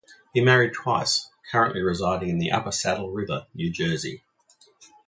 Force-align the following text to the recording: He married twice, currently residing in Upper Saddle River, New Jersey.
He 0.33 0.41
married 0.41 0.73
twice, 0.73 1.29
currently 1.51 1.83
residing 1.83 2.41
in 2.41 2.51
Upper 2.51 2.71
Saddle 2.71 3.11
River, 3.11 3.45
New 3.53 3.69
Jersey. 3.69 4.23